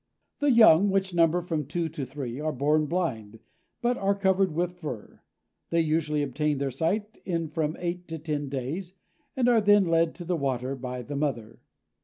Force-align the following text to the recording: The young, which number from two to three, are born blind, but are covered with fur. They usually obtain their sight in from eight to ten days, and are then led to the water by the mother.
The 0.39 0.49
young, 0.49 0.89
which 0.89 1.13
number 1.13 1.43
from 1.43 1.67
two 1.67 1.87
to 1.89 2.05
three, 2.07 2.39
are 2.39 2.51
born 2.51 2.87
blind, 2.87 3.37
but 3.83 3.99
are 3.99 4.15
covered 4.15 4.51
with 4.51 4.79
fur. 4.79 5.21
They 5.69 5.81
usually 5.81 6.23
obtain 6.23 6.57
their 6.57 6.71
sight 6.71 7.19
in 7.23 7.49
from 7.49 7.77
eight 7.77 8.07
to 8.07 8.17
ten 8.17 8.49
days, 8.49 8.93
and 9.35 9.47
are 9.47 9.61
then 9.61 9.85
led 9.85 10.15
to 10.15 10.25
the 10.25 10.35
water 10.35 10.75
by 10.75 11.03
the 11.03 11.15
mother. 11.15 11.59